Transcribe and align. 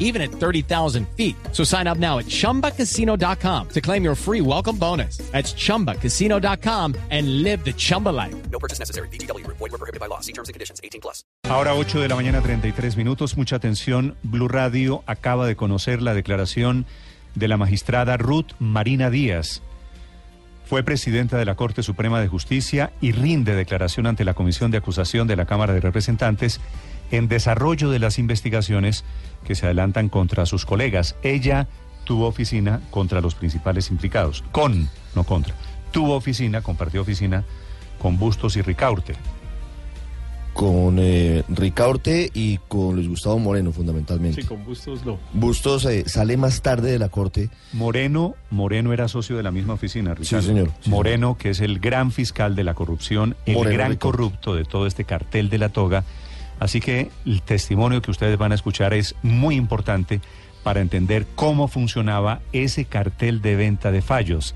even 0.00 0.20
at 0.20 0.32
30,000 0.32 1.06
feet. 1.16 1.36
So 1.52 1.62
sign 1.62 1.86
up 1.86 1.98
now 1.98 2.18
at 2.18 2.26
chumbacasino.com 2.26 3.68
to 3.68 3.80
claim 3.80 4.02
your 4.02 4.16
free 4.16 4.40
welcome 4.40 4.76
bonus. 4.76 5.18
That's 5.30 5.54
chumbacasino.com 5.54 6.96
and 7.10 7.44
live 7.44 7.64
the 7.64 7.72
Chumba 7.72 8.08
life. 8.08 8.34
No 8.50 8.58
purchase 8.58 8.80
necessary. 8.80 9.08
BGW. 9.12 9.46
Void 9.46 9.60
were 9.60 9.78
prohibited 9.78 10.00
by 10.00 10.06
law. 10.06 10.20
See 10.20 10.32
terms 10.32 10.48
and 10.48 10.54
conditions. 10.54 10.80
18 10.82 11.00
plus. 11.00 11.24
Ahora 11.48 11.74
8 11.74 12.00
de 12.00 12.08
la 12.08 12.16
mañana 12.16 12.40
33 12.40 12.96
minutos. 12.96 13.36
Mucha 13.36 13.56
atención. 13.56 14.16
Blue 14.22 14.48
Radio 14.48 15.04
acaba 15.06 15.46
de 15.46 15.54
conocer 15.54 16.02
la 16.02 16.14
declaración 16.14 16.86
de 17.34 17.48
la 17.48 17.56
magistrada 17.56 18.16
Ruth 18.16 18.52
Marina 18.58 19.10
Díaz. 19.10 19.62
Fue 20.64 20.84
presidenta 20.84 21.36
de 21.36 21.44
la 21.44 21.56
Corte 21.56 21.82
Suprema 21.82 22.20
de 22.20 22.28
Justicia 22.28 22.92
y 23.00 23.10
rinde 23.10 23.56
declaración 23.56 24.06
ante 24.06 24.24
la 24.24 24.34
Comisión 24.34 24.70
de 24.70 24.78
Acusación 24.78 25.26
de 25.26 25.34
la 25.34 25.44
Cámara 25.44 25.72
de 25.72 25.80
Representantes 25.80 26.60
en 27.10 27.28
desarrollo 27.28 27.90
de 27.90 27.98
las 27.98 28.18
investigaciones 28.18 29.04
que 29.46 29.54
se 29.54 29.66
adelantan 29.66 30.08
contra 30.08 30.46
sus 30.46 30.66
colegas. 30.66 31.16
Ella 31.22 31.68
tuvo 32.04 32.26
oficina 32.26 32.80
contra 32.90 33.20
los 33.20 33.34
principales 33.34 33.90
implicados. 33.90 34.44
Con, 34.52 34.88
no 35.14 35.24
contra. 35.24 35.54
Tuvo 35.92 36.14
oficina, 36.14 36.62
compartió 36.62 37.02
oficina 37.02 37.44
con 38.00 38.18
Bustos 38.18 38.56
y 38.56 38.62
Ricaurte. 38.62 39.14
con 40.52 40.96
eh, 40.98 41.44
Ricaurte 41.48 42.30
y 42.34 42.58
con 42.68 42.96
Luis 42.96 43.08
Gustavo 43.08 43.38
Moreno, 43.38 43.72
fundamentalmente. 43.72 44.44
con 44.44 44.64
Bustos 44.64 45.06
no. 45.06 45.18
Bustos 45.32 45.84
eh, 45.86 46.04
sale 46.06 46.36
más 46.36 46.60
tarde 46.60 46.90
de 46.90 46.98
la 46.98 47.08
corte. 47.08 47.50
Moreno, 47.72 48.34
Moreno 48.50 48.92
era 48.92 49.08
socio 49.08 49.36
de 49.36 49.42
la 49.42 49.52
misma 49.52 49.74
oficina, 49.74 50.14
Ricardo. 50.14 50.42
Sí, 50.42 50.48
señor. 50.48 50.70
Sí, 50.80 50.90
Moreno, 50.90 51.38
que 51.38 51.50
es 51.50 51.60
el 51.60 51.78
gran 51.78 52.10
fiscal 52.10 52.56
de 52.56 52.64
la 52.64 52.74
corrupción, 52.74 53.36
el 53.46 53.54
Moreno 53.54 53.76
gran 53.76 53.90
Ricaurte. 53.92 54.16
corrupto 54.18 54.54
de 54.54 54.64
todo 54.64 54.86
este 54.86 55.04
cartel 55.04 55.50
de 55.50 55.58
la 55.58 55.68
toga. 55.70 56.04
Así 56.60 56.80
que 56.80 57.10
el 57.26 57.42
testimonio 57.42 58.02
que 58.02 58.10
ustedes 58.10 58.38
van 58.38 58.52
a 58.52 58.54
escuchar 58.54 58.94
es 58.94 59.16
muy 59.22 59.56
importante 59.56 60.20
para 60.62 60.80
entender 60.80 61.26
cómo 61.34 61.68
funcionaba 61.68 62.40
ese 62.52 62.84
cartel 62.84 63.40
de 63.40 63.56
venta 63.56 63.90
de 63.90 64.02
fallos, 64.02 64.54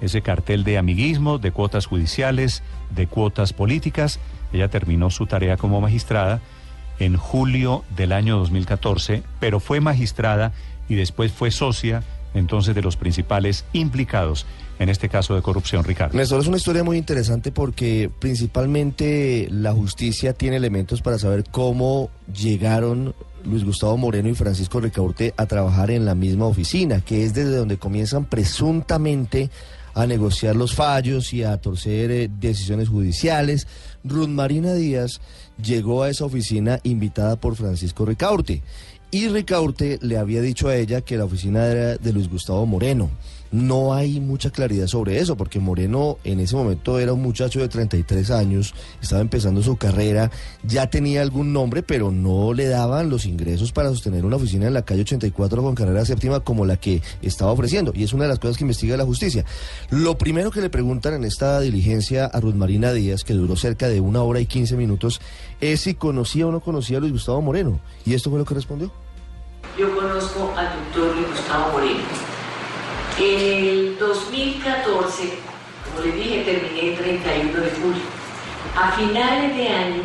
ese 0.00 0.22
cartel 0.22 0.62
de 0.62 0.78
amiguismo, 0.78 1.38
de 1.38 1.50
cuotas 1.50 1.86
judiciales, 1.86 2.62
de 2.90 3.08
cuotas 3.08 3.52
políticas. 3.52 4.20
Ella 4.52 4.68
terminó 4.68 5.10
su 5.10 5.26
tarea 5.26 5.56
como 5.56 5.80
magistrada 5.80 6.40
en 7.00 7.16
julio 7.16 7.84
del 7.96 8.12
año 8.12 8.38
2014, 8.38 9.24
pero 9.40 9.58
fue 9.58 9.80
magistrada 9.80 10.52
y 10.88 10.94
después 10.94 11.32
fue 11.32 11.50
socia 11.50 12.04
entonces 12.34 12.74
de 12.74 12.82
los 12.82 12.96
principales 12.96 13.64
implicados 13.72 14.46
en 14.80 14.88
este 14.88 15.10
caso 15.10 15.34
de 15.34 15.42
corrupción, 15.42 15.84
Ricardo. 15.84 16.16
Néstor, 16.16 16.40
es 16.40 16.46
una 16.46 16.56
historia 16.56 16.82
muy 16.82 16.96
interesante 16.96 17.52
porque 17.52 18.10
principalmente 18.18 19.46
la 19.50 19.72
justicia 19.72 20.32
tiene 20.32 20.56
elementos 20.56 21.02
para 21.02 21.18
saber 21.18 21.44
cómo 21.50 22.08
llegaron 22.34 23.14
Luis 23.44 23.62
Gustavo 23.62 23.98
Moreno 23.98 24.30
y 24.30 24.34
Francisco 24.34 24.80
Ricaurte 24.80 25.34
a 25.36 25.44
trabajar 25.44 25.90
en 25.90 26.06
la 26.06 26.14
misma 26.14 26.46
oficina, 26.46 27.02
que 27.02 27.24
es 27.24 27.34
desde 27.34 27.56
donde 27.56 27.76
comienzan 27.76 28.24
presuntamente 28.24 29.50
a 29.92 30.06
negociar 30.06 30.56
los 30.56 30.74
fallos 30.74 31.34
y 31.34 31.42
a 31.42 31.58
torcer 31.58 32.10
eh, 32.10 32.30
decisiones 32.40 32.88
judiciales. 32.88 33.66
Ruth 34.02 34.28
Marina 34.28 34.72
Díaz 34.72 35.20
llegó 35.62 36.04
a 36.04 36.08
esa 36.08 36.24
oficina 36.24 36.80
invitada 36.84 37.36
por 37.36 37.54
Francisco 37.54 38.06
Ricaurte 38.06 38.62
y 39.10 39.28
Ricaurte 39.28 39.98
le 40.02 40.18
había 40.18 40.40
dicho 40.40 40.68
a 40.68 40.76
ella 40.76 41.00
que 41.00 41.16
la 41.16 41.24
oficina 41.24 41.66
era 41.66 41.96
de 41.96 42.12
Luis 42.12 42.28
Gustavo 42.28 42.64
Moreno. 42.66 43.10
No 43.52 43.94
hay 43.94 44.20
mucha 44.20 44.50
claridad 44.50 44.86
sobre 44.86 45.18
eso, 45.18 45.36
porque 45.36 45.58
Moreno 45.58 46.18
en 46.22 46.38
ese 46.38 46.54
momento 46.54 47.00
era 47.00 47.12
un 47.12 47.20
muchacho 47.20 47.58
de 47.58 47.68
33 47.68 48.30
años, 48.30 48.74
estaba 49.02 49.20
empezando 49.20 49.60
su 49.60 49.76
carrera, 49.76 50.30
ya 50.62 50.88
tenía 50.88 51.20
algún 51.20 51.52
nombre, 51.52 51.82
pero 51.82 52.12
no 52.12 52.52
le 52.52 52.68
daban 52.68 53.10
los 53.10 53.26
ingresos 53.26 53.72
para 53.72 53.88
sostener 53.88 54.24
una 54.24 54.36
oficina 54.36 54.68
en 54.68 54.74
la 54.74 54.82
calle 54.82 55.00
84 55.00 55.62
con 55.64 55.74
carrera 55.74 56.04
séptima 56.04 56.38
como 56.40 56.64
la 56.64 56.76
que 56.76 57.02
estaba 57.22 57.50
ofreciendo. 57.50 57.90
Y 57.92 58.04
es 58.04 58.12
una 58.12 58.24
de 58.24 58.28
las 58.28 58.38
cosas 58.38 58.56
que 58.56 58.62
investiga 58.62 58.96
la 58.96 59.04
justicia. 59.04 59.44
Lo 59.90 60.16
primero 60.16 60.52
que 60.52 60.60
le 60.60 60.70
preguntan 60.70 61.14
en 61.14 61.24
esta 61.24 61.58
diligencia 61.58 62.26
a 62.26 62.38
Ruth 62.38 62.54
Marina 62.54 62.92
Díaz, 62.92 63.24
que 63.24 63.34
duró 63.34 63.56
cerca 63.56 63.88
de 63.88 63.98
una 63.98 64.22
hora 64.22 64.38
y 64.38 64.46
15 64.46 64.76
minutos, 64.76 65.20
es 65.60 65.80
si 65.80 65.94
conocía 65.94 66.46
o 66.46 66.52
no 66.52 66.60
conocía 66.60 66.98
a 66.98 67.00
Luis 67.00 67.12
Gustavo 67.12 67.42
Moreno. 67.42 67.80
Y 68.06 68.14
esto 68.14 68.30
fue 68.30 68.38
lo 68.38 68.44
que 68.44 68.54
respondió. 68.54 68.92
Yo 69.80 69.96
conozco 69.96 70.52
al 70.58 70.68
doctor 70.74 71.26
Gustavo 71.26 71.72
Moreno. 71.72 72.02
En 73.18 73.40
el 73.40 73.98
2014, 73.98 75.38
como 75.86 76.04
les 76.04 76.14
dije, 76.16 76.42
terminé 76.44 76.90
el 76.90 76.98
31 76.98 77.60
de 77.62 77.70
julio. 77.70 78.02
A 78.76 78.92
finales 78.92 79.56
de 79.56 79.68
año 79.68 80.02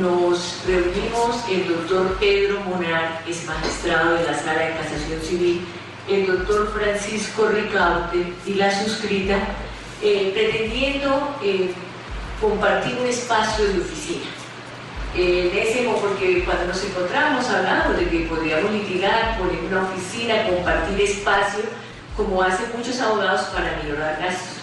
nos 0.00 0.62
reunimos 0.64 1.42
el 1.50 1.66
doctor 1.66 2.16
Pedro 2.20 2.60
Monar, 2.60 3.24
es 3.28 3.44
magistrado 3.46 4.14
de 4.14 4.26
la 4.26 4.38
Sala 4.38 4.60
de 4.60 4.76
Casación 4.76 5.20
Civil, 5.22 5.66
el 6.08 6.26
doctor 6.28 6.72
Francisco 6.72 7.48
Ricaute 7.48 8.32
y 8.46 8.54
la 8.54 8.70
suscrita, 8.80 9.38
eh, 10.02 10.30
pretendiendo 10.32 11.36
eh, 11.42 11.74
compartir 12.40 12.96
un 13.00 13.08
espacio 13.08 13.64
de 13.64 13.80
oficina. 13.80 14.43
Eh, 15.16 15.50
en 15.52 15.58
ese 15.58 15.88
porque 16.00 16.42
cuando 16.44 16.66
nos 16.66 16.84
encontramos 16.84 17.48
hablamos 17.48 17.96
de 17.96 18.08
que 18.08 18.20
podríamos 18.26 18.72
litigar, 18.72 19.38
poner 19.38 19.60
una 19.70 19.84
oficina, 19.84 20.48
compartir 20.48 21.00
espacio, 21.00 21.60
como 22.16 22.42
hacen 22.42 22.66
muchos 22.76 23.00
abogados 23.00 23.42
para 23.54 23.80
minorar 23.82 24.18
gastos. 24.20 24.58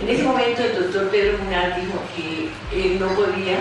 En 0.00 0.08
ese 0.08 0.22
momento 0.22 0.62
el 0.62 0.84
doctor 0.84 1.10
Pedro 1.10 1.38
Munar 1.38 1.80
dijo 1.80 2.00
que 2.14 2.48
él 2.72 3.00
no 3.00 3.08
podía, 3.08 3.58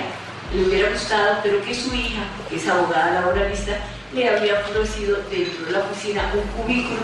le 0.53 0.65
hubiera 0.65 0.91
gustado, 0.91 1.37
pero 1.41 1.59
que 1.63 1.73
su 1.73 1.93
hija, 1.95 2.21
que 2.47 2.57
es 2.57 2.67
abogada 2.67 3.21
laboralista, 3.21 3.79
le 4.13 4.29
había 4.29 4.59
ofrecido 4.59 5.17
dentro 5.31 5.65
de 5.65 5.71
la 5.71 5.79
oficina 5.79 6.31
un 6.33 6.63
cubículo 6.63 7.01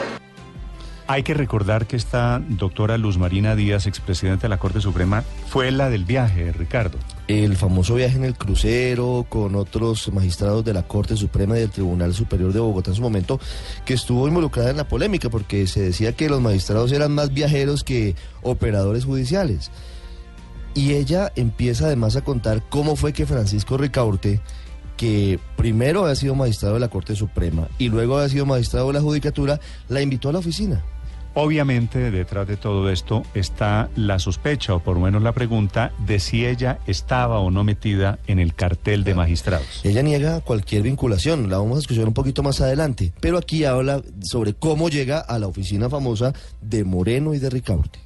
Hay 1.07 1.23
que 1.23 1.33
recordar 1.33 1.87
que 1.87 1.95
esta 1.95 2.39
doctora 2.47 2.97
Luz 2.99 3.17
Marina 3.17 3.55
Díaz, 3.55 3.87
expresidenta 3.87 4.43
de 4.43 4.49
la 4.49 4.59
Corte 4.59 4.79
Suprema, 4.79 5.23
fue 5.47 5.71
la 5.71 5.89
del 5.89 6.05
viaje, 6.05 6.51
Ricardo. 6.51 6.99
El 7.27 7.55
famoso 7.55 7.95
viaje 7.95 8.17
en 8.17 8.25
el 8.25 8.35
crucero 8.35 9.25
con 9.29 9.55
otros 9.55 10.11
magistrados 10.11 10.65
de 10.65 10.73
la 10.73 10.83
Corte 10.83 11.15
Suprema 11.15 11.57
y 11.57 11.61
del 11.61 11.69
Tribunal 11.69 12.13
Superior 12.13 12.51
de 12.51 12.59
Bogotá 12.59 12.91
en 12.91 12.95
su 12.95 13.01
momento, 13.01 13.39
que 13.85 13.93
estuvo 13.93 14.27
involucrada 14.27 14.71
en 14.71 14.77
la 14.77 14.87
polémica 14.87 15.29
porque 15.29 15.67
se 15.67 15.81
decía 15.81 16.13
que 16.13 16.29
los 16.29 16.41
magistrados 16.41 16.91
eran 16.91 17.13
más 17.13 17.33
viajeros 17.33 17.83
que 17.83 18.15
operadores 18.41 19.05
judiciales. 19.05 19.71
Y 20.75 20.93
ella 20.93 21.31
empieza 21.35 21.85
además 21.85 22.15
a 22.15 22.23
contar 22.23 22.63
cómo 22.69 22.95
fue 22.95 23.13
que 23.13 23.25
Francisco 23.25 23.77
Ricaurte, 23.77 24.41
que 24.97 25.39
primero 25.55 26.03
había 26.03 26.15
sido 26.15 26.35
magistrado 26.35 26.75
de 26.75 26.81
la 26.81 26.89
Corte 26.89 27.15
Suprema 27.15 27.67
y 27.77 27.89
luego 27.89 28.17
había 28.17 28.29
sido 28.29 28.45
magistrado 28.45 28.87
de 28.87 28.93
la 28.93 29.01
Judicatura, 29.01 29.59
la 29.87 30.01
invitó 30.01 30.29
a 30.29 30.33
la 30.33 30.39
oficina. 30.39 30.83
Obviamente, 31.35 32.11
detrás 32.11 32.47
de 32.47 32.57
todo 32.57 32.91
esto 32.91 33.23
está 33.33 33.89
la 33.95 34.19
sospecha, 34.19 34.75
o 34.75 34.79
por 34.79 34.97
lo 34.97 35.01
menos 35.01 35.23
la 35.23 35.31
pregunta, 35.31 35.91
de 36.05 36.19
si 36.19 36.45
ella 36.45 36.77
estaba 36.85 37.39
o 37.39 37.49
no 37.49 37.63
metida 37.63 38.19
en 38.27 38.37
el 38.37 38.53
cartel 38.53 39.03
de 39.03 39.15
magistrados. 39.15 39.81
Ella 39.83 40.03
niega 40.03 40.41
cualquier 40.41 40.83
vinculación, 40.83 41.49
la 41.49 41.57
vamos 41.57 41.77
a 41.77 41.79
escuchar 41.81 42.05
un 42.05 42.13
poquito 42.13 42.43
más 42.43 42.61
adelante, 42.61 43.13
pero 43.19 43.39
aquí 43.39 43.65
habla 43.65 44.03
sobre 44.21 44.53
cómo 44.53 44.89
llega 44.89 45.19
a 45.19 45.39
la 45.39 45.47
oficina 45.47 45.89
famosa 45.89 46.33
de 46.61 46.83
Moreno 46.83 47.33
y 47.33 47.39
de 47.39 47.49
Ricaurte. 47.49 47.99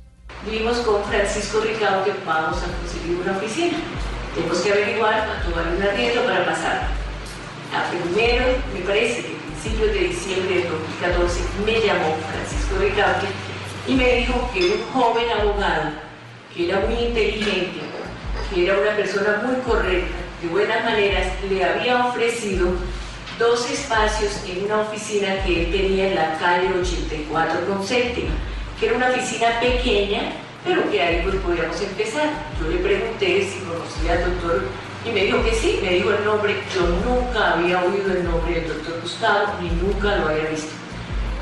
Vimos 0.49 0.77
con 0.77 1.03
Francisco 1.03 1.59
Ricardo 1.59 2.05
que 2.05 2.13
vamos 2.25 2.57
a 2.57 2.67
conseguir 2.79 3.17
una 3.21 3.37
oficina. 3.37 3.77
Tenemos 4.35 4.59
que 4.59 4.71
averiguar 4.71 5.27
cuánto 5.27 5.53
vale 5.53 5.75
un 5.75 5.83
arriendo 5.83 6.23
para 6.23 6.45
pasar. 6.45 6.87
A 7.75 7.89
primero, 7.91 8.45
me 8.73 8.79
parece 8.81 9.21
que 9.21 9.35
a 9.35 9.51
principios 9.51 9.91
de 9.91 9.99
diciembre 10.07 10.55
del 10.55 10.69
2014 10.69 11.41
me 11.65 11.81
llamó 11.85 12.15
Francisco 12.31 12.46
Y 13.87 13.95
me 13.95 14.15
dijo 14.15 14.49
que 14.53 14.59
un 14.59 14.83
joven 14.93 15.25
abogado, 15.39 15.91
que 16.53 16.69
era 16.69 16.81
muy 16.81 16.95
inteligente, 16.95 17.79
que 18.53 18.65
era 18.65 18.77
una 18.79 18.95
persona 18.95 19.41
muy 19.45 19.55
correcta, 19.61 20.15
de 20.41 20.47
buenas 20.49 20.83
maneras, 20.83 21.27
le 21.49 21.63
había 21.63 22.05
ofrecido 22.05 22.69
dos 23.39 23.69
espacios 23.69 24.41
en 24.47 24.65
una 24.65 24.81
oficina 24.81 25.43
que 25.45 25.63
él 25.63 25.71
tenía 25.71 26.09
en 26.09 26.15
la 26.15 26.37
calle 26.37 26.69
84 26.79 27.65
con 27.67 27.85
séptima, 27.85 28.31
que 28.79 28.87
era 28.87 28.97
una 28.97 29.09
oficina 29.09 29.59
pequeña, 29.59 30.33
pero 30.65 30.89
que 30.91 31.01
ahí 31.01 31.21
pues 31.23 31.35
podíamos 31.37 31.79
empezar. 31.81 32.29
Yo 32.59 32.69
le 32.69 32.77
pregunté 32.77 33.49
si 33.49 33.59
conocía 33.59 34.13
al 34.13 34.31
doctor 34.31 34.65
y 35.05 35.11
me 35.11 35.23
dijo 35.23 35.43
que 35.43 35.53
sí, 35.53 35.79
me 35.81 35.93
dijo 35.93 36.11
el 36.11 36.25
nombre. 36.25 36.55
Yo 36.75 36.81
nunca 37.05 37.53
había 37.53 37.83
oído 37.83 38.11
el 38.11 38.23
nombre 38.25 38.59
del 38.59 38.67
doctor 38.67 38.99
Gustavo 39.01 39.53
ni 39.61 39.69
nunca 39.69 40.17
lo 40.17 40.27
había 40.27 40.49
visto. 40.49 40.86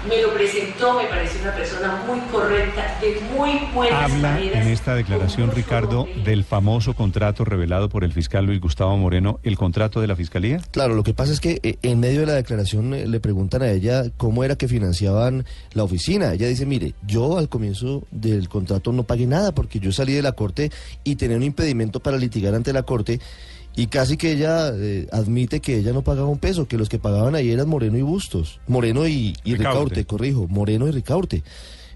Me 0.08 0.22
lo 0.22 0.34
presentó, 0.34 0.94
me 0.94 1.06
pareció 1.06 1.42
una 1.42 1.54
persona 1.56 2.04
muy 2.08 2.20
correcta, 2.32 2.98
de 3.02 3.20
muy 3.36 3.60
buenas 3.74 4.12
Habla 4.12 4.32
maneras. 4.34 4.66
en 4.66 4.72
esta 4.72 4.96
declaración, 4.96 5.52
Ricardo, 5.52 6.08
del 6.24 6.44
famoso 6.44 6.94
contrato 6.94 7.46
revelado 7.46 7.90
por 7.90 8.04
el 8.04 8.12
fiscal 8.14 8.46
Luis 8.46 8.60
Gustavo 8.62 8.96
Moreno, 8.98 9.40
el 9.44 9.58
contrato 9.58 10.02
de 10.02 10.08
la 10.08 10.16
fiscalía. 10.16 10.60
Claro, 10.72 10.96
lo 10.96 11.04
que 11.04 11.14
pasa 11.14 11.32
es 11.34 11.40
que 11.40 11.60
eh, 11.64 11.78
en 11.82 12.00
medio 12.00 12.22
de 12.22 12.26
la 12.28 12.34
declaración 12.34 12.94
eh, 12.94 13.08
le 13.08 13.20
preguntan 13.20 13.62
a 13.64 13.70
ella 13.70 14.04
cómo 14.18 14.44
era 14.44 14.56
que 14.56 14.68
financiaban 14.68 15.46
la 15.74 15.84
oficina. 15.84 16.34
Ella 16.34 16.48
dice, 16.48 16.66
mire, 16.66 16.94
yo 17.06 17.38
al 17.38 17.50
comienzo 17.50 18.04
del 18.12 18.50
contrato 18.50 18.92
no 18.92 19.04
pagué 19.04 19.26
nada 19.26 19.54
porque 19.54 19.80
yo 19.80 19.92
salí 19.92 20.14
de 20.14 20.22
la 20.22 20.34
corte 20.34 20.72
y 21.04 21.16
tenía 21.16 21.38
un 21.38 21.44
impedimento 21.44 22.00
para 22.00 22.18
litigar 22.18 22.54
ante 22.54 22.74
la 22.74 22.84
corte 22.84 23.20
y 23.76 23.88
casi 23.88 24.18
que 24.18 24.32
ella 24.32 24.72
eh, 24.74 25.08
admite 25.12 25.60
que 25.60 25.78
ella 25.78 25.94
no 25.94 26.02
pagaba 26.02 26.28
un 26.28 26.40
peso, 26.40 26.68
que 26.68 26.78
los 26.78 26.90
que 26.90 27.00
pagaban 27.00 27.36
ahí 27.36 27.52
eran 27.52 27.68
Moreno 27.68 27.98
y 27.98 28.02
Bustos. 28.02 28.60
Moreno 28.68 29.08
y, 29.08 29.36
y 29.44 29.56
Ricaurte. 29.56 29.56
Ricaurte, 29.58 30.06
corrijo, 30.06 30.48
Moreno 30.48 30.88
y 30.88 30.92
Ricaurte. 30.92 31.44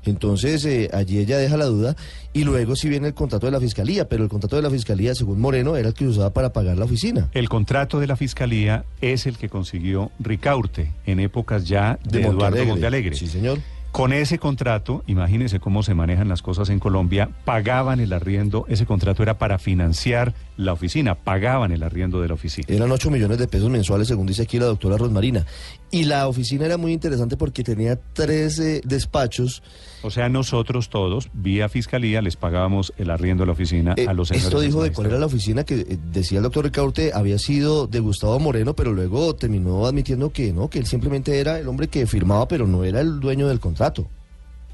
Entonces 0.05 0.63
eh, 0.65 0.89
allí 0.93 1.19
ella 1.19 1.37
deja 1.37 1.57
la 1.57 1.65
duda 1.65 1.95
y 2.33 2.43
luego 2.43 2.75
sí 2.75 2.89
viene 2.89 3.07
el 3.07 3.13
contrato 3.13 3.47
de 3.47 3.51
la 3.51 3.59
fiscalía, 3.59 4.07
pero 4.07 4.23
el 4.23 4.29
contrato 4.29 4.55
de 4.55 4.61
la 4.61 4.69
fiscalía, 4.69 5.13
según 5.13 5.39
Moreno, 5.39 5.75
era 5.75 5.89
el 5.89 5.93
que 5.93 6.07
usaba 6.07 6.31
para 6.31 6.53
pagar 6.53 6.77
la 6.77 6.85
oficina. 6.85 7.29
El 7.33 7.49
contrato 7.49 7.99
de 7.99 8.07
la 8.07 8.15
fiscalía 8.15 8.85
es 9.01 9.25
el 9.25 9.37
que 9.37 9.49
consiguió 9.49 10.11
Ricaurte 10.19 10.93
en 11.05 11.19
épocas 11.19 11.65
ya 11.65 11.99
de, 12.03 12.19
de 12.19 12.27
Eduardo 12.27 12.65
Montealegre. 12.65 13.15
Sí, 13.15 13.27
señor. 13.27 13.59
Con 13.91 14.13
ese 14.13 14.37
contrato, 14.37 15.03
imagínense 15.07 15.59
cómo 15.59 15.81
se 15.81 15.95
manejan 15.95 16.29
las 16.29 16.43
cosas 16.43 16.69
en 16.69 16.79
Colombia, 16.79 17.29
pagaban 17.43 17.99
el 17.99 18.13
arriendo, 18.13 18.65
ese 18.69 18.85
contrato 18.85 19.23
era 19.23 19.39
para 19.39 19.57
financiar 19.57 20.35
la 20.59 20.73
oficina, 20.73 21.15
pagaban 21.15 21.71
el 21.71 21.83
arriendo 21.83 22.21
de 22.21 22.27
la 22.27 22.33
oficina. 22.33 22.67
Eran 22.67 22.91
8 22.91 23.09
millones 23.09 23.37
de 23.37 23.47
pesos 23.47 23.69
mensuales, 23.69 24.09
según 24.09 24.27
dice 24.27 24.41
aquí 24.41 24.59
la 24.59 24.65
doctora 24.65 24.97
Rosmarina. 24.97 25.45
Y 25.89 26.03
la 26.03 26.27
oficina 26.27 26.65
era 26.65 26.75
muy 26.75 26.91
interesante 26.91 27.37
porque 27.37 27.63
tenía 27.63 27.97
tres 28.11 28.59
eh, 28.59 28.81
despachos. 28.83 29.63
O 30.01 30.11
sea, 30.11 30.27
nosotros 30.27 30.89
todos, 30.89 31.29
vía 31.31 31.69
fiscalía, 31.69 32.21
les 32.21 32.35
pagábamos 32.35 32.91
el 32.97 33.09
arriendo 33.09 33.43
de 33.43 33.45
la 33.47 33.53
oficina 33.53 33.93
Eh, 33.95 34.05
a 34.05 34.13
los 34.13 34.31
esto 34.31 34.59
dijo 34.59 34.83
de 34.83 34.91
cuál 34.91 35.07
era 35.07 35.17
la 35.17 35.27
oficina 35.27 35.63
que 35.63 35.75
eh, 35.75 35.97
decía 36.11 36.39
el 36.39 36.43
doctor 36.43 36.65
Ricaurte 36.65 37.11
había 37.13 37.39
sido 37.39 37.87
de 37.87 38.01
Gustavo 38.01 38.37
Moreno, 38.39 38.75
pero 38.75 38.91
luego 38.91 39.33
terminó 39.35 39.85
admitiendo 39.85 40.33
que 40.33 40.51
no, 40.51 40.69
que 40.69 40.79
él 40.79 40.85
simplemente 40.87 41.39
era 41.39 41.57
el 41.57 41.69
hombre 41.69 41.87
que 41.87 42.05
firmaba, 42.05 42.49
pero 42.49 42.67
no 42.67 42.83
era 42.83 42.99
el 42.99 43.21
dueño 43.21 43.47
del 43.47 43.61
contrato. 43.61 44.09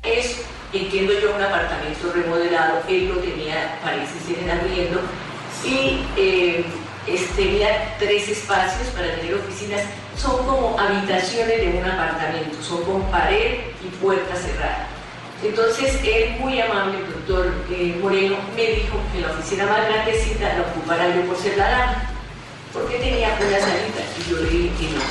Es, 0.02 0.42
entiendo 0.74 1.14
yo, 1.22 1.36
un 1.36 1.44
apartamento 1.44 2.12
remodelado, 2.12 2.80
él 2.90 3.08
lo 3.08 3.18
tenía, 3.18 3.80
parece 3.84 4.20
ser 4.20 4.44
en 4.44 4.50
arriendo, 4.50 5.00
y 5.64 6.00
eh, 6.18 6.66
tenía 7.36 7.96
tres 8.00 8.28
espacios 8.30 8.88
para 8.90 9.16
tener 9.16 9.36
oficinas, 9.36 9.82
son 10.18 10.46
como 10.46 10.80
habitaciones 10.80 11.58
de 11.58 11.78
un 11.80 11.86
apartamento, 11.86 12.62
son 12.62 12.84
con 12.84 13.04
pared 13.12 13.60
y 13.84 13.88
puerta 14.02 14.36
cerrada. 14.36 14.88
Entonces 15.44 16.00
él, 16.04 16.38
muy 16.40 16.60
amable, 16.60 17.00
doctor 17.00 17.54
eh, 17.70 17.98
Moreno, 18.02 18.38
me 18.56 18.64
dijo 18.64 18.98
que 19.14 19.22
la 19.22 19.32
oficina 19.32 19.66
más 19.66 19.86
grandecita 19.88 20.54
la 20.56 20.62
ocupara 20.62 21.16
yo 21.16 21.22
por 21.24 21.38
ser 21.38 21.58
la 21.58 21.70
dama, 21.70 22.10
porque 22.74 22.98
tenía 22.98 23.38
una 23.40 23.60
salita, 23.60 24.02
y 24.18 24.30
yo 24.30 24.38
le 24.38 24.50
dije 24.50 24.72
que 24.80 24.96
no, 24.96 25.02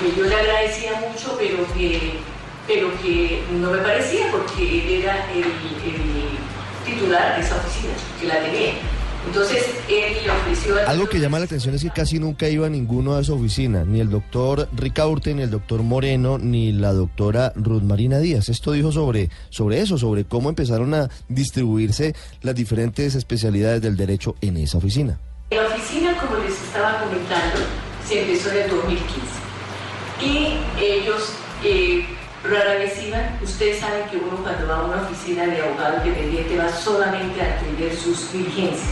que 0.00 0.16
yo 0.16 0.26
le 0.26 0.34
agradecía 0.34 0.92
mucho, 1.00 1.36
pero 1.38 1.58
que 1.74 2.34
pero 2.66 2.90
que 3.02 3.42
no 3.52 3.70
me 3.70 3.78
parecía 3.78 4.30
porque 4.30 4.62
él 4.62 5.02
era 5.02 5.26
el 5.34 5.44
titular 6.84 7.36
de 7.36 7.42
esa 7.42 7.56
oficina, 7.56 7.92
que 8.18 8.26
la 8.26 8.40
tenía. 8.40 8.72
Entonces 9.26 9.64
él 9.88 10.14
le 10.24 10.30
ofreció... 10.30 10.76
al- 10.78 10.86
Algo 10.86 11.08
que 11.08 11.18
llama 11.18 11.38
la 11.38 11.46
atención 11.46 11.74
es 11.74 11.82
que 11.82 11.90
casi 11.90 12.18
nunca 12.18 12.48
iba 12.48 12.68
ninguno 12.68 13.14
a 13.14 13.20
esa 13.20 13.32
oficina, 13.32 13.84
ni 13.84 14.00
el 14.00 14.10
doctor 14.10 14.68
Ricaurte, 14.76 15.34
ni 15.34 15.42
el 15.42 15.50
doctor 15.50 15.82
Moreno, 15.82 16.38
ni 16.38 16.72
la 16.72 16.92
doctora 16.92 17.52
Ruth 17.56 17.82
Marina 17.82 18.18
Díaz. 18.18 18.48
Esto 18.48 18.72
dijo 18.72 18.92
sobre, 18.92 19.30
sobre 19.50 19.80
eso, 19.80 19.98
sobre 19.98 20.24
cómo 20.24 20.48
empezaron 20.50 20.94
a 20.94 21.08
distribuirse 21.28 22.14
las 22.42 22.54
diferentes 22.54 23.14
especialidades 23.14 23.82
del 23.82 23.96
derecho 23.96 24.36
en 24.40 24.56
esa 24.58 24.78
oficina. 24.78 25.18
La 25.50 25.66
oficina, 25.66 26.16
como 26.18 26.36
les 26.44 26.52
estaba 26.62 27.00
comentando, 27.04 27.56
se 28.06 28.22
empezó 28.22 28.50
en 28.52 28.62
el 28.64 28.70
2015. 28.70 29.08
Y 30.22 30.56
ellos 30.82 31.30
eh, 31.64 32.04
rara 32.44 32.74
vez 32.76 32.92
iban. 33.06 33.38
Ustedes 33.42 33.80
saben 33.80 34.08
que 34.10 34.16
uno 34.16 34.36
cuando 34.42 34.66
va 34.68 34.78
a 34.80 34.84
una 34.84 35.02
oficina 35.02 35.46
de 35.46 35.60
abogado 35.60 35.98
independiente 36.06 36.56
va 36.56 36.70
solamente 36.72 37.40
a 37.42 37.56
atender 37.56 37.94
sus 37.96 38.32
diligencias. 38.32 38.90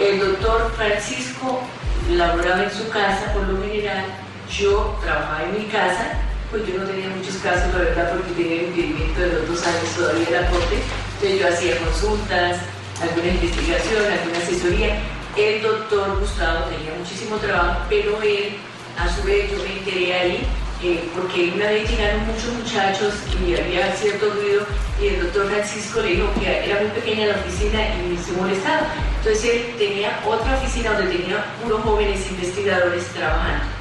El 0.00 0.20
doctor 0.20 0.72
Francisco 0.76 1.60
laboraba 2.08 2.62
en 2.62 2.70
su 2.70 2.88
casa 2.88 3.32
por 3.34 3.48
lo 3.48 3.60
general. 3.62 4.04
Yo 4.48 4.96
trabajaba 5.02 5.42
en 5.42 5.58
mi 5.58 5.64
casa, 5.64 6.20
pues 6.52 6.62
yo 6.68 6.78
no 6.78 6.84
tenía 6.84 7.08
muchos 7.08 7.34
casos, 7.38 7.74
la 7.74 7.80
verdad, 7.80 8.12
porque 8.12 8.30
tenía 8.40 8.60
el 8.60 8.68
impedimento 8.68 9.20
de 9.20 9.32
los 9.32 9.48
dos 9.48 9.66
años 9.66 9.90
todavía 9.96 10.26
en 10.28 10.34
la. 10.34 10.40
Entonces 10.40 11.40
yo 11.40 11.48
hacía 11.48 11.78
consultas, 11.78 12.58
alguna 13.02 13.26
investigación, 13.26 14.04
alguna 14.06 14.38
asesoría. 14.38 14.98
El 15.36 15.62
doctor 15.62 16.20
Gustavo 16.20 16.66
tenía 16.66 16.94
muchísimo 16.96 17.36
trabajo, 17.36 17.80
pero 17.88 18.22
él, 18.22 18.56
a 18.96 19.12
su 19.12 19.24
vez, 19.24 19.50
yo 19.50 19.58
me 19.64 19.78
enteré 19.78 20.14
ahí, 20.14 20.46
eh, 20.82 21.08
porque 21.14 21.52
una 21.54 21.70
vez 21.70 21.90
llegaron 21.90 22.26
muchos 22.26 22.52
muchachos 22.54 23.14
y 23.44 23.56
había 23.56 23.90
cierto 23.96 24.30
ruido, 24.30 24.66
y 25.00 25.08
el 25.08 25.22
doctor 25.22 25.48
Francisco 25.48 26.00
le 26.00 26.08
dijo 26.08 26.28
que 26.38 26.70
era 26.70 26.80
muy 26.80 26.90
pequeña 26.90 27.26
la 27.26 27.34
oficina 27.34 27.80
y 27.96 28.16
se 28.18 28.32
molestaba. 28.32 28.86
Entonces 29.18 29.44
él 29.44 29.74
tenía 29.78 30.20
otra 30.26 30.56
oficina 30.56 30.92
donde 30.92 31.16
tenía 31.16 31.44
unos 31.64 31.82
jóvenes 31.82 32.30
investigadores 32.30 33.04
trabajando. 33.06 33.77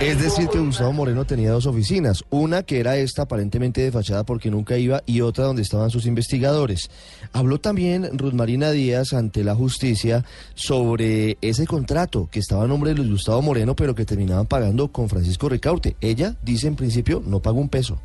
Es 0.00 0.20
decir, 0.22 0.48
que 0.48 0.58
Gustavo 0.58 0.92
Moreno 0.92 1.24
tenía 1.24 1.50
dos 1.50 1.66
oficinas, 1.66 2.24
una 2.30 2.62
que 2.62 2.78
era 2.80 2.96
esta 2.96 3.22
aparentemente 3.22 3.80
de 3.80 3.90
fachada 3.90 4.24
porque 4.24 4.50
nunca 4.50 4.76
iba 4.76 5.02
y 5.06 5.22
otra 5.22 5.44
donde 5.44 5.62
estaban 5.62 5.90
sus 5.90 6.04
investigadores. 6.06 6.90
Habló 7.32 7.58
también 7.58 8.10
Ruth 8.18 8.34
Marina 8.34 8.70
Díaz 8.70 9.12
ante 9.14 9.42
la 9.42 9.54
justicia 9.54 10.24
sobre 10.54 11.38
ese 11.40 11.66
contrato 11.66 12.28
que 12.30 12.38
estaba 12.40 12.64
a 12.64 12.66
nombre 12.66 12.90
de 12.90 12.96
Luis 12.98 13.10
Gustavo 13.10 13.40
Moreno 13.42 13.74
pero 13.74 13.94
que 13.94 14.04
terminaban 14.04 14.46
pagando 14.46 14.88
con 14.88 15.08
Francisco 15.08 15.48
Ricaurte. 15.48 15.96
Ella 16.00 16.34
dice 16.42 16.66
en 16.66 16.76
principio 16.76 17.22
no 17.24 17.40
pagó 17.40 17.60
un 17.60 17.68
peso. 17.68 17.98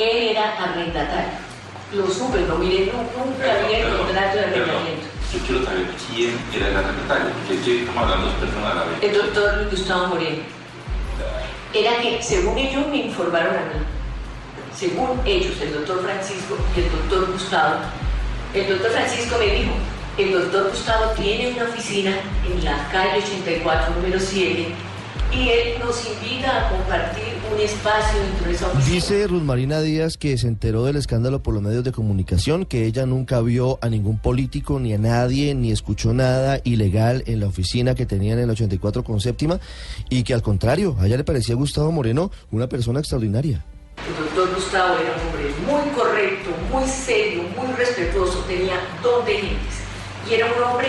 Él 0.00 0.28
era 0.30 0.52
arrendatario. 0.64 1.32
Lo 1.94 2.08
supe, 2.10 2.40
lo 2.48 2.58
miré, 2.58 2.86
nu- 2.86 3.24
nunca 3.24 3.64
había 3.64 3.86
el 3.86 3.96
contrato 3.98 4.36
de 4.36 4.44
arrendamiento. 4.44 5.06
Yo 5.32 5.38
quiero 5.46 5.64
saber 5.64 5.86
quién 6.14 6.38
era 6.54 6.68
el 6.68 6.76
arrendatario, 6.76 7.32
estamos 7.50 8.02
hablando 8.02 8.30
personas. 8.38 8.84
El 9.02 9.12
doctor 9.12 9.68
Gustavo 9.70 10.06
Moreno. 10.08 10.42
Era 11.74 12.00
que, 12.00 12.22
según 12.22 12.56
ellos 12.56 12.86
me 12.86 12.98
informaron 12.98 13.56
a 13.56 13.60
mí, 13.60 13.84
según 14.74 15.20
ellos, 15.24 15.60
el 15.60 15.74
doctor 15.74 16.02
Francisco 16.02 16.56
y 16.76 16.80
el 16.80 16.90
doctor 16.90 17.32
Gustavo, 17.32 17.76
el 18.54 18.68
doctor 18.68 18.90
Francisco 18.92 19.36
me 19.38 19.46
dijo, 19.46 19.72
el 20.16 20.32
doctor 20.32 20.70
Gustavo 20.70 21.10
tiene 21.12 21.52
una 21.52 21.64
oficina 21.64 22.12
en 22.48 22.64
la 22.64 22.88
calle 22.90 23.22
84, 23.24 23.94
número 23.96 24.20
7, 24.20 24.68
y 25.32 25.48
él 25.48 25.78
nos 25.84 26.06
invita 26.06 26.66
a 26.66 26.68
compartir 26.70 27.33
un 27.54 27.60
espacio 27.60 28.20
dentro 28.20 28.46
de 28.46 28.52
esa 28.54 28.66
oficina. 28.66 28.94
Dice 28.94 29.26
Ruth 29.26 29.42
Marina 29.42 29.80
Díaz 29.80 30.16
que 30.16 30.36
se 30.38 30.48
enteró 30.48 30.84
del 30.84 30.96
escándalo 30.96 31.42
por 31.42 31.54
los 31.54 31.62
medios 31.62 31.84
de 31.84 31.92
comunicación, 31.92 32.64
que 32.64 32.86
ella 32.86 33.06
nunca 33.06 33.40
vio 33.40 33.78
a 33.80 33.88
ningún 33.88 34.18
político 34.18 34.80
ni 34.80 34.92
a 34.94 34.98
nadie, 34.98 35.54
ni 35.54 35.70
escuchó 35.70 36.12
nada 36.12 36.60
ilegal 36.64 37.22
en 37.26 37.40
la 37.40 37.46
oficina 37.46 37.94
que 37.94 38.06
tenían 38.06 38.38
en 38.38 38.44
el 38.44 38.50
84 38.50 39.04
con 39.04 39.20
séptima, 39.20 39.60
y 40.08 40.22
que 40.22 40.34
al 40.34 40.42
contrario, 40.42 40.96
a 40.98 41.06
ella 41.06 41.16
le 41.16 41.24
parecía 41.24 41.54
Gustavo 41.54 41.92
Moreno 41.92 42.30
una 42.50 42.68
persona 42.68 43.00
extraordinaria. 43.00 43.64
El 44.06 44.24
doctor 44.24 44.54
Gustavo 44.54 44.96
era 44.98 45.14
un 45.14 45.28
hombre 45.28 45.44
muy 45.66 45.90
correcto, 45.94 46.50
muy 46.72 46.88
serio, 46.88 47.42
muy 47.56 47.72
respetuoso, 47.74 48.38
tenía 48.48 48.74
don 49.02 49.24
de 49.24 49.34
gentes. 49.34 49.74
Y 50.28 50.34
era 50.34 50.46
un 50.46 50.62
hombre 50.62 50.88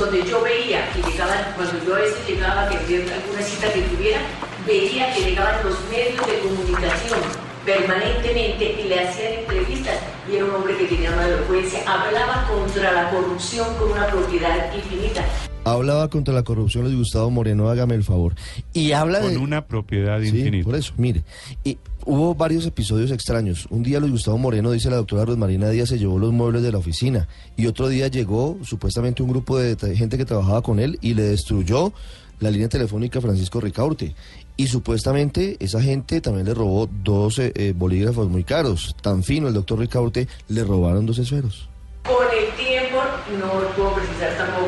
donde 0.00 0.24
yo 0.24 0.42
veía 0.42 0.90
que 0.92 1.02
llegaban, 1.02 1.54
cuando 1.56 1.84
yo 1.84 1.94
a 1.94 1.98
veces 2.00 2.26
llegaba 2.26 2.62
a 2.62 2.68
tener 2.68 3.12
alguna 3.12 3.42
cita 3.42 3.72
que 3.72 3.82
tuviera, 3.82 4.20
veía 4.66 5.14
que 5.14 5.20
llegaban 5.22 5.64
los 5.64 5.80
medios 5.88 6.26
de 6.26 6.38
comunicación 6.40 7.20
permanentemente 7.64 8.76
y 8.80 8.88
le 8.88 9.00
hacían 9.00 9.32
entrevistas. 9.34 9.98
Y 10.30 10.36
era 10.36 10.46
un 10.46 10.54
hombre 10.54 10.76
que 10.76 10.86
tenía 10.86 11.12
una 11.12 11.28
elocuencia, 11.28 11.80
hablaba 11.86 12.46
contra 12.48 12.92
la 12.92 13.10
corrupción 13.10 13.74
con 13.76 13.92
una 13.92 14.06
propiedad 14.08 14.74
infinita. 14.74 15.24
Hablaba 15.64 16.08
contra 16.10 16.34
la 16.34 16.42
corrupción 16.42 16.84
Luis 16.84 16.96
Gustavo 16.96 17.30
Moreno, 17.30 17.68
hágame 17.70 17.94
el 17.94 18.04
favor. 18.04 18.34
Y 18.72 18.92
habla 18.92 19.20
de... 19.20 19.34
Con 19.34 19.42
una 19.42 19.66
propiedad 19.66 20.20
Sí, 20.20 20.28
infinita. 20.28 20.64
por 20.64 20.74
eso, 20.76 20.92
mire. 20.98 21.22
Y 21.64 21.78
hubo 22.04 22.34
varios 22.34 22.66
episodios 22.66 23.10
extraños. 23.10 23.66
Un 23.70 23.82
día 23.82 23.98
Luis 24.00 24.12
Gustavo 24.12 24.36
Moreno, 24.38 24.70
dice 24.70 24.90
la 24.90 24.96
doctora 24.96 25.24
Rosmarina 25.24 25.70
Díaz, 25.70 25.88
se 25.88 25.98
llevó 25.98 26.18
los 26.18 26.32
muebles 26.32 26.62
de 26.62 26.70
la 26.72 26.78
oficina. 26.78 27.28
Y 27.56 27.66
otro 27.66 27.88
día 27.88 28.08
llegó 28.08 28.58
supuestamente 28.62 29.22
un 29.22 29.30
grupo 29.30 29.58
de 29.58 29.96
gente 29.96 30.18
que 30.18 30.24
trabajaba 30.26 30.60
con 30.62 30.78
él 30.80 30.98
y 31.00 31.14
le 31.14 31.22
destruyó 31.22 31.92
la 32.40 32.50
línea 32.50 32.68
telefónica 32.68 33.20
Francisco 33.22 33.60
Ricaurte. 33.60 34.14
Y 34.56 34.66
supuestamente 34.66 35.56
esa 35.60 35.80
gente 35.80 36.20
también 36.20 36.46
le 36.46 36.54
robó 36.54 36.88
dos 37.02 37.38
eh, 37.38 37.52
eh, 37.56 37.72
bolígrafos 37.74 38.28
muy 38.28 38.44
caros. 38.44 38.94
Tan 39.02 39.22
fino 39.24 39.48
el 39.48 39.54
doctor 39.54 39.78
Ricaurte, 39.78 40.28
le 40.48 40.62
robaron 40.62 41.06
dos 41.06 41.18
esferos. 41.18 41.68
Con 42.04 42.16
el 42.38 42.54
tiempo, 42.62 42.98
no 43.40 43.74
puedo 43.74 43.94
precisar 43.94 44.36
tampoco 44.36 44.63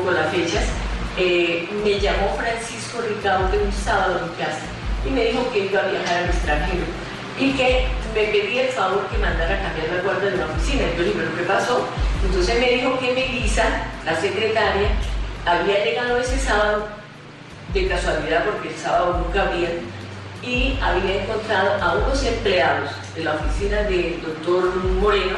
eh, 1.17 1.67
me 1.83 1.99
llamó 1.99 2.35
Francisco 2.37 3.01
Ricardo 3.01 3.49
de 3.49 3.57
un 3.57 3.71
sábado 3.71 4.27
mi 4.27 4.43
casa 4.43 4.61
y 5.05 5.09
me 5.09 5.25
dijo 5.25 5.51
que 5.51 5.65
iba 5.65 5.81
a 5.81 5.87
viajar 5.87 6.17
al 6.17 6.25
extranjero. 6.25 6.85
y 7.39 7.51
que 7.53 7.85
me 8.15 8.23
pedía 8.25 8.63
el 8.63 8.69
favor 8.69 9.07
que 9.09 9.17
mandara 9.19 9.55
a 9.55 9.61
cambiar 9.61 9.89
la 9.95 10.01
guardia 10.01 10.31
de 10.31 10.37
la 10.37 10.45
oficina. 10.45 10.83
Yo 10.97 11.03
le 11.03 11.09
dije, 11.09 11.19
¿pero 11.19 11.37
qué 11.37 11.43
pasó? 11.43 11.87
Entonces 12.25 12.59
me 12.59 12.69
dijo 12.71 12.97
que 12.99 13.13
Melissa, 13.13 13.63
la 14.05 14.15
secretaria, 14.19 14.89
había 15.45 15.85
llegado 15.85 16.17
ese 16.17 16.39
sábado, 16.39 16.87
de 17.73 17.87
casualidad 17.87 18.43
porque 18.45 18.69
el 18.69 18.75
sábado 18.75 19.21
nunca 19.23 19.43
había, 19.43 19.69
y 20.41 20.79
había 20.81 21.23
encontrado 21.23 21.81
a 21.81 21.95
unos 21.95 22.23
empleados 22.23 22.89
de 23.15 23.23
la 23.23 23.33
oficina 23.33 23.83
del 23.83 24.19
doctor 24.23 24.75
Moreno 24.99 25.37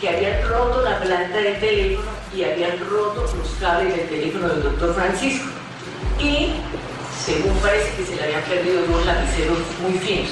que 0.00 0.08
habían 0.08 0.48
roto 0.48 0.82
la 0.82 0.98
planta 1.00 1.38
del 1.38 1.58
teléfono 1.58 2.11
y 2.34 2.44
habían 2.44 2.78
roto 2.88 3.22
los 3.22 3.48
cables 3.60 3.96
del 3.96 4.08
teléfono 4.08 4.48
del 4.48 4.62
doctor 4.62 4.94
Francisco. 4.94 5.46
Y 6.18 6.52
según 7.18 7.56
parece 7.58 7.94
que 7.96 8.04
se 8.04 8.16
le 8.16 8.24
habían 8.24 8.42
perdido 8.42 8.86
dos 8.86 9.04
lapiceros 9.04 9.58
muy 9.80 9.98
finos. 9.98 10.30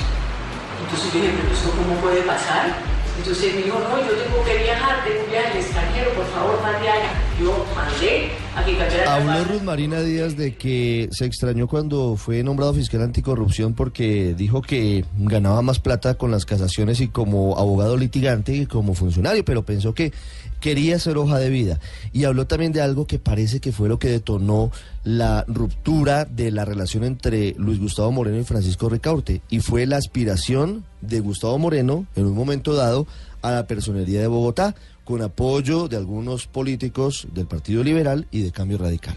Entonces 0.83 1.13
yo 1.13 1.21
dije, 1.21 1.35
pero 1.37 1.53
eso 1.53 1.71
cómo 1.71 2.01
puede 2.01 2.23
pasar? 2.23 2.75
Entonces 3.19 3.55
me 3.55 3.63
dijo, 3.63 3.79
no, 3.79 4.01
yo 4.01 4.13
tengo 4.17 4.45
que 4.45 4.57
viajar, 4.65 5.05
tengo 5.05 5.25
un 5.25 5.31
viaje 5.31 5.53
al 5.53 5.57
extranjero, 5.59 6.11
por 6.13 6.27
favor, 6.33 6.63
mande 6.63 6.89
allá. 6.89 7.13
Yo 7.41 7.65
mandé 7.75 8.29
a 8.55 8.65
que 8.65 8.73
la 8.73 9.15
Habló. 9.15 9.45
Ruth 9.45 9.63
Marina 9.63 10.03
Díaz 10.03 10.37
de 10.37 10.57
que 10.57 11.09
se 11.11 11.25
extrañó 11.25 11.69
cuando 11.69 12.17
fue 12.17 12.43
nombrado 12.43 12.75
fiscal 12.75 13.01
anticorrupción 13.01 13.73
porque 13.73 14.35
dijo 14.35 14.61
que 14.61 15.07
ganaba 15.17 15.63
más 15.63 15.79
plata 15.79 16.17
con 16.17 16.31
las 16.31 16.45
casaciones 16.45 17.01
y 17.01 17.09
como 17.09 17.57
abogado 17.59 17.97
litigante 17.97 18.53
que 18.53 18.67
como 18.67 18.93
funcionario, 18.93 19.43
pero 19.43 19.65
pensó 19.65 19.95
que 19.95 20.13
quería 20.61 20.99
ser 20.99 21.17
hoja 21.17 21.39
de 21.39 21.49
vida. 21.49 21.81
Y 22.13 22.25
habló 22.25 22.47
también 22.47 22.73
de 22.73 22.83
algo 22.83 23.07
que 23.07 23.19
parece 23.19 23.61
que 23.61 23.73
fue 23.73 23.89
lo 23.89 23.99
que 23.99 24.09
detonó 24.09 24.71
la 25.03 25.47
ruptura 25.49 26.27
de 26.27 26.51
la 26.51 26.67
relación 26.67 27.05
entre 27.05 27.55
Luis 27.57 27.81
Gustavo 27.81 28.13
Moreno 28.13 28.39
y 28.39 28.45
Francisco 28.45 28.91
Ricaurte, 28.91 29.41
y 29.49 29.61
fue 29.61 29.87
la 29.87 29.97
aspiración 29.97 30.85
de 31.01 31.21
Gustavo 31.21 31.59
Moreno, 31.59 32.05
en 32.17 32.27
un 32.27 32.35
momento 32.35 32.75
dado, 32.75 33.07
a 33.41 33.51
la 33.53 33.67
personería 33.67 34.21
de 34.21 34.27
Bogotá, 34.27 34.75
con 35.11 35.23
apoyo 35.23 35.89
de 35.89 35.97
algunos 35.97 36.47
políticos 36.47 37.27
del 37.33 37.49
Partido 37.49 37.83
Liberal 37.83 38.29
y 38.31 38.45
de 38.45 38.53
Cambio 38.53 38.79
Radical. 38.79 39.17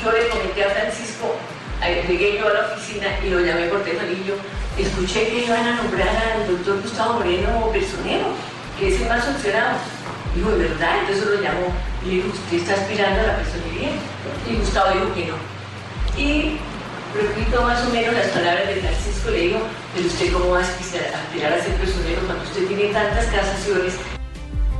Yo 0.00 0.12
le 0.12 0.28
comenté 0.28 0.62
a 0.62 0.70
Francisco, 0.70 1.26
eh, 1.82 2.04
llegué 2.06 2.38
yo 2.38 2.46
a 2.46 2.52
la 2.54 2.60
oficina 2.70 3.08
y 3.18 3.30
lo 3.30 3.40
llamé 3.40 3.66
por 3.66 3.82
teléfono 3.82 4.14
escuché 4.78 5.26
que 5.26 5.44
iban 5.44 5.66
a 5.66 5.82
nombrar 5.82 6.06
al 6.06 6.46
doctor 6.46 6.80
Gustavo 6.82 7.14
Moreno 7.14 7.68
personero, 7.72 8.26
que 8.78 8.94
es 8.94 9.00
el 9.00 9.08
más 9.08 9.24
sancionado. 9.24 9.78
Dijo, 10.36 10.50
¿de 10.50 10.68
verdad? 10.68 11.00
Entonces 11.00 11.26
lo 11.26 11.42
llamó 11.42 11.66
y 12.04 12.06
le 12.06 12.14
dijo, 12.14 12.28
¿usted 12.28 12.56
está 12.58 12.74
aspirando 12.74 13.18
a 13.18 13.26
la 13.26 13.36
personería? 13.38 13.90
Y 14.48 14.54
Gustavo 14.54 14.92
dijo 14.94 15.14
que 15.14 15.26
no. 15.26 15.34
Y 16.16 16.58
repito 17.12 17.60
más 17.62 17.84
o 17.84 17.90
menos 17.90 18.14
las 18.14 18.28
palabras 18.28 18.68
de 18.68 18.76
Francisco, 18.76 19.30
le 19.30 19.38
digo, 19.40 19.58
pero 19.96 20.06
usted 20.06 20.32
cómo 20.32 20.50
va 20.50 20.58
a 20.58 20.62
aspirar 20.62 21.52
a 21.52 21.64
ser 21.64 21.74
personero 21.74 22.22
cuando 22.24 22.44
usted 22.44 22.68
tiene 22.68 22.92
tantas 22.92 23.26
casaciones 23.26 23.94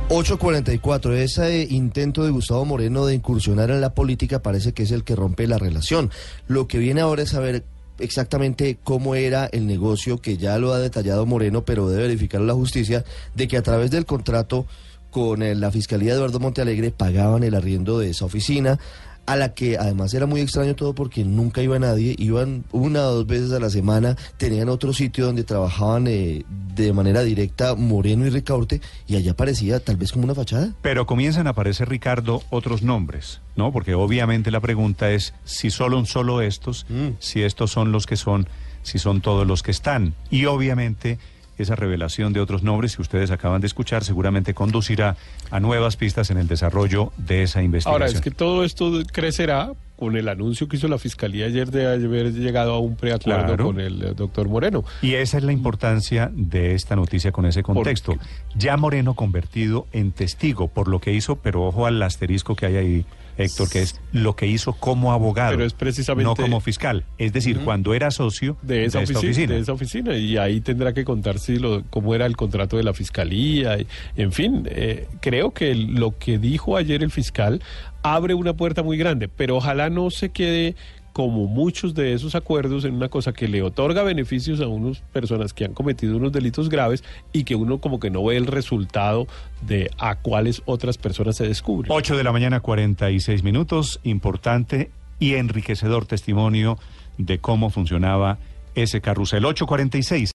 844, 0.07 1.15
ese 1.15 1.63
intento 1.67 2.23
de 2.23 2.29
Gustavo 2.29 2.63
Moreno 2.63 3.07
de 3.07 3.15
incursionar 3.15 3.71
en 3.71 3.81
la 3.81 3.95
política 3.95 4.43
parece 4.43 4.71
que 4.71 4.83
es 4.83 4.91
el 4.91 5.03
que 5.03 5.15
rompe 5.15 5.47
la 5.47 5.57
relación. 5.57 6.11
Lo 6.47 6.67
que 6.67 6.77
viene 6.77 7.01
ahora 7.01 7.23
es 7.23 7.29
saber 7.29 7.63
exactamente 7.97 8.77
cómo 8.83 9.15
era 9.15 9.47
el 9.47 9.65
negocio, 9.65 10.19
que 10.21 10.37
ya 10.37 10.59
lo 10.59 10.73
ha 10.73 10.79
detallado 10.79 11.25
Moreno, 11.25 11.65
pero 11.65 11.89
debe 11.89 12.03
verificar 12.03 12.39
la 12.41 12.53
justicia, 12.53 13.03
de 13.33 13.47
que 13.47 13.57
a 13.57 13.63
través 13.63 13.89
del 13.89 14.05
contrato 14.05 14.67
con 15.09 15.41
eh, 15.41 15.55
la 15.55 15.71
Fiscalía 15.71 16.13
Eduardo 16.13 16.39
Montealegre 16.39 16.91
pagaban 16.91 17.43
el 17.43 17.55
arriendo 17.55 17.97
de 17.97 18.11
esa 18.11 18.25
oficina, 18.25 18.79
a 19.25 19.35
la 19.35 19.53
que 19.53 19.77
además 19.77 20.13
era 20.13 20.25
muy 20.25 20.41
extraño 20.41 20.75
todo 20.75 20.93
porque 20.93 21.23
nunca 21.23 21.61
iba 21.61 21.79
nadie, 21.79 22.15
iban 22.17 22.63
una 22.71 23.01
o 23.07 23.15
dos 23.15 23.27
veces 23.27 23.51
a 23.53 23.59
la 23.59 23.69
semana, 23.69 24.15
tenían 24.37 24.69
otro 24.69 24.93
sitio 24.93 25.25
donde 25.25 25.43
trabajaban 25.43 26.05
eh, 26.07 26.43
de 26.75 26.93
manera 26.93 27.23
directa 27.23 27.73
Moreno 27.75 28.25
y 28.27 28.29
Ricaurte, 28.29 28.81
y 29.07 29.15
allá 29.15 29.33
parecía 29.35 29.79
tal 29.79 29.95
vez 29.97 30.11
como 30.11 30.25
una 30.25 30.35
fachada. 30.35 30.73
Pero 30.81 31.05
comienzan 31.05 31.47
a 31.47 31.51
aparecer, 31.51 31.89
Ricardo, 31.89 32.43
otros 32.49 32.83
nombres, 32.83 33.41
¿no? 33.55 33.71
Porque 33.71 33.95
obviamente 33.95 34.51
la 34.51 34.59
pregunta 34.59 35.11
es 35.11 35.33
si 35.45 35.71
solo 35.71 35.95
son 35.97 36.05
solo 36.05 36.41
estos, 36.41 36.85
Mm. 36.89 37.15
si 37.19 37.41
estos 37.43 37.71
son 37.71 37.91
los 37.91 38.05
que 38.05 38.17
son, 38.17 38.47
si 38.83 38.99
son 38.99 39.21
todos 39.21 39.47
los 39.47 39.63
que 39.63 39.71
están. 39.71 40.13
Y 40.29 40.45
obviamente 40.45 41.17
esa 41.57 41.75
revelación 41.75 42.33
de 42.33 42.39
otros 42.41 42.63
nombres 42.63 42.95
que 42.95 43.01
ustedes 43.01 43.31
acaban 43.31 43.61
de 43.61 43.67
escuchar 43.67 44.03
seguramente 44.03 44.53
conducirá 44.53 45.15
a 45.51 45.59
nuevas 45.59 45.95
pistas 45.97 46.29
en 46.31 46.37
el 46.37 46.47
desarrollo 46.47 47.11
de 47.17 47.43
esa 47.43 47.61
investigación. 47.63 48.01
Ahora, 48.01 48.11
es 48.13 48.21
que 48.21 48.31
todo 48.31 48.63
esto 48.63 48.91
crecerá 49.11 49.71
con 49.95 50.17
el 50.17 50.27
anuncio 50.27 50.67
que 50.67 50.75
hizo 50.75 50.89
la 50.89 50.97
Fiscalía 50.97 51.45
ayer 51.45 51.71
de 51.71 51.87
haber 51.87 52.33
llegado 52.33 52.73
a 52.73 52.79
un 52.79 52.97
preacuerdo 52.97 53.45
Claro. 53.45 53.65
con 53.67 53.79
el 53.79 54.01
eh, 54.03 54.13
doctor 54.13 54.49
Moreno. 54.49 54.83
Y 55.01 55.13
esa 55.13 55.37
es 55.37 55.43
la 55.45 55.53
importancia 55.53 56.29
de 56.33 56.73
esta 56.75 56.97
noticia 56.97 57.31
con 57.31 57.45
ese 57.45 57.63
contexto. 57.63 58.15
Ya 58.57 58.75
Moreno 58.75 59.13
convertido 59.13 59.87
en 59.93 60.11
testigo 60.11 60.67
por 60.67 60.89
lo 60.89 60.99
que 60.99 61.13
hizo, 61.13 61.37
pero 61.37 61.63
ojo 61.63 61.85
al 61.85 62.01
asterisco 62.03 62.55
que 62.57 62.65
hay 62.65 62.75
ahí, 62.75 63.05
Héctor, 63.37 63.69
que 63.69 63.81
es 63.81 63.99
lo 64.11 64.35
que 64.35 64.47
hizo 64.47 64.73
como 64.73 65.11
abogado, 65.11 65.51
Pero 65.51 65.65
es 65.65 65.73
precisamente- 65.73 66.23
no 66.25 66.35
como 66.35 66.59
fiscal. 66.61 67.05
Es 67.17 67.33
decir, 67.33 67.59
cuando 67.59 67.93
era 67.93 68.11
socio 68.11 68.57
de 68.61 68.85
esa, 68.85 69.01
esta 69.01 69.19
oficina, 69.19 69.29
oficina. 69.31 69.53
de 69.55 69.59
esa 69.59 69.73
oficina 69.73 70.17
y 70.17 70.37
ahí 70.37 70.61
tendrá 70.61 70.93
que 70.93 71.03
contar 71.03 71.39
si 71.39 71.57
lo, 71.57 71.83
cómo 71.89 72.15
era 72.15 72.25
el 72.25 72.35
contrato 72.37 72.77
de 72.77 72.83
la 72.83 72.93
fiscalía 72.93 73.77
y, 73.79 73.87
en 74.15 74.31
fin 74.31 74.67
eh, 74.69 75.07
creo 75.21 75.51
que 75.51 75.75
lo 75.75 76.17
que 76.17 76.37
dijo 76.37 76.77
ayer 76.77 77.03
el 77.03 77.11
fiscal 77.11 77.61
abre 78.03 78.33
una 78.33 78.53
puerta 78.53 78.83
muy 78.83 78.97
grande 78.97 79.27
pero 79.27 79.57
ojalá 79.57 79.89
no 79.89 80.09
se 80.11 80.29
quede 80.29 80.75
como 81.15 81.47
muchos 81.47 81.93
de 81.93 82.11
esos 82.11 82.35
acuerdos 82.35 82.83
en 82.83 82.93
una 82.93 83.07
cosa 83.07 83.31
que 83.31 83.47
le 83.47 83.61
otorga 83.61 84.03
beneficios 84.03 84.59
a 84.59 84.67
unas 84.67 84.99
personas 85.13 85.53
que 85.53 85.63
han 85.63 85.73
cometido 85.73 86.17
unos 86.17 86.33
delitos 86.33 86.67
graves 86.67 87.05
y 87.31 87.45
que 87.45 87.55
uno 87.55 87.77
como 87.77 88.01
que 88.01 88.09
no 88.09 88.21
ve 88.25 88.35
el 88.35 88.47
resultado 88.47 89.25
de 89.65 89.89
a 89.97 90.15
cuáles 90.15 90.61
otras 90.65 90.97
personas 90.97 91.37
se 91.37 91.47
descubren. 91.47 91.89
8 91.89 92.17
de 92.17 92.23
la 92.25 92.33
mañana, 92.33 92.59
46 92.59 93.43
minutos. 93.43 94.01
Importante 94.03 94.91
y 95.17 95.35
enriquecedor 95.35 96.05
testimonio 96.05 96.77
de 97.17 97.39
cómo 97.39 97.69
funcionaba 97.69 98.37
ese 98.75 98.99
carrusel. 98.99 99.45
846. 99.45 100.31